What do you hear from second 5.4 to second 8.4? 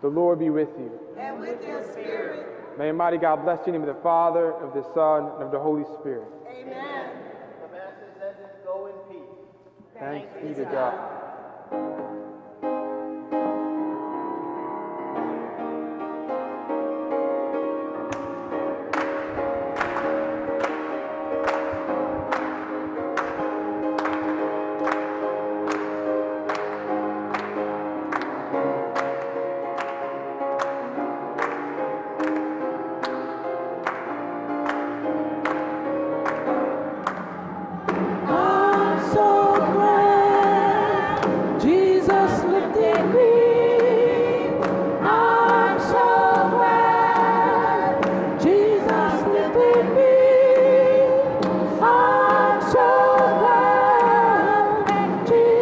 of the Holy Spirit. Amen. The Master says,